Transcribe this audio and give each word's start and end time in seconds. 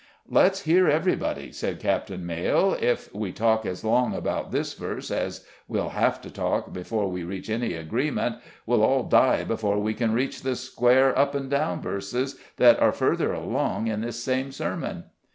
"Let's 0.29 0.61
hear 0.61 0.89
everybody," 0.89 1.51
said 1.51 1.79
Captain 1.79 2.25
Maile. 2.25 2.75
"If 2.81 3.13
we 3.13 3.31
talk 3.31 3.67
as 3.67 3.83
long 3.83 4.15
about 4.15 4.51
this 4.51 4.73
verse 4.73 5.11
as 5.11 5.45
we'll 5.67 5.89
have 5.89 6.19
to 6.21 6.31
talk 6.31 6.73
before 6.73 7.07
we 7.07 7.23
reach 7.23 7.51
any 7.51 7.73
agreement, 7.75 8.37
we'll 8.65 8.81
all 8.81 9.03
die 9.03 9.43
before 9.43 9.77
we 9.77 9.93
can 9.93 10.11
reach 10.11 10.41
the 10.41 10.55
square 10.55 11.15
up 11.15 11.35
and 11.35 11.51
down 11.51 11.83
verses 11.83 12.35
that 12.57 12.79
are 12.79 12.91
further 12.91 13.31
along 13.31 13.85
in 13.85 14.01
this 14.01 14.23
same 14.23 14.51
sermon." 14.51 15.03